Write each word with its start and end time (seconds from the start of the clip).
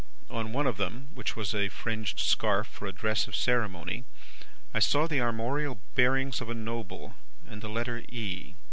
On 0.31 0.51
one 0.51 0.65
of 0.65 0.77
them, 0.77 1.09
which 1.13 1.35
was 1.35 1.53
a 1.53 1.69
fringed 1.69 2.19
scarf 2.21 2.65
for 2.65 2.87
a 2.87 2.91
dress 2.91 3.27
of 3.27 3.35
ceremony, 3.35 4.03
I 4.73 4.79
saw 4.79 5.05
the 5.05 5.21
armorial 5.21 5.79
bearings 5.93 6.41
of 6.41 6.49
a 6.49 6.55
Noble, 6.55 7.13
and 7.47 7.61
the 7.61 7.69
letter 7.69 7.99
E. 8.09 8.55